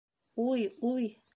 Уй, 0.47 0.61
уй! 0.91 1.05